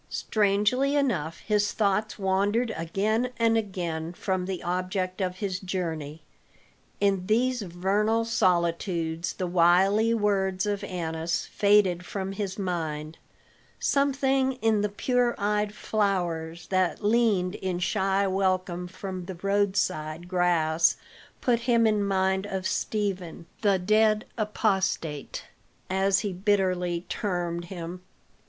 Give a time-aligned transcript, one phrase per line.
[0.09, 6.23] Strangely enough his thoughts wandered again and again from the object of his journey;
[6.99, 13.19] in these vernal solitudes the wily words of Annas faded from his mind.
[13.79, 20.97] Something in the pure eyed flowers that leaned in shy welcome from the roadside grass
[21.41, 25.43] put him in mind of Stephen, the dead apostate,
[25.91, 28.01] as he bitterly termed him.